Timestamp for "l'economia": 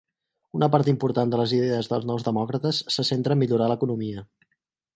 3.75-4.27